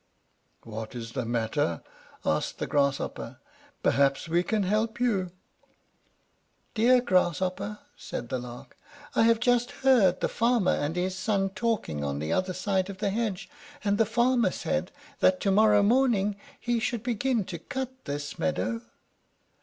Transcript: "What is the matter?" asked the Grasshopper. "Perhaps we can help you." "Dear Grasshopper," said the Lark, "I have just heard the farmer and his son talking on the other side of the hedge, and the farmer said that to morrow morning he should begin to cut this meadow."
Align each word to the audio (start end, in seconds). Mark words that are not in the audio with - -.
"What 0.63 0.95
is 0.95 1.11
the 1.11 1.25
matter?" 1.25 1.83
asked 2.25 2.57
the 2.57 2.65
Grasshopper. 2.65 3.37
"Perhaps 3.83 4.27
we 4.27 4.41
can 4.41 4.63
help 4.63 4.99
you." 4.99 5.31
"Dear 6.73 7.01
Grasshopper," 7.01 7.77
said 7.95 8.29
the 8.29 8.39
Lark, 8.39 8.75
"I 9.13 9.21
have 9.25 9.39
just 9.39 9.69
heard 9.85 10.19
the 10.19 10.27
farmer 10.27 10.71
and 10.71 10.95
his 10.95 11.15
son 11.15 11.51
talking 11.51 12.03
on 12.03 12.17
the 12.17 12.33
other 12.33 12.53
side 12.55 12.89
of 12.89 12.97
the 12.97 13.11
hedge, 13.11 13.47
and 13.83 13.99
the 13.99 14.07
farmer 14.07 14.49
said 14.49 14.91
that 15.19 15.39
to 15.41 15.51
morrow 15.51 15.83
morning 15.83 16.35
he 16.59 16.79
should 16.79 17.03
begin 17.03 17.43
to 17.45 17.59
cut 17.59 17.91
this 18.05 18.39
meadow." 18.39 18.81